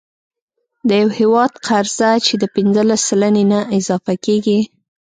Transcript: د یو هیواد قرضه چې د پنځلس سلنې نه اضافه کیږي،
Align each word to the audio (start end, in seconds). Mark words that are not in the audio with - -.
د 0.87 0.89
یو 1.01 1.09
هیواد 1.19 1.51
قرضه 1.67 2.11
چې 2.25 2.33
د 2.37 2.43
پنځلس 2.55 3.01
سلنې 3.09 3.43
نه 3.51 3.59
اضافه 3.77 4.13
کیږي، 4.25 4.59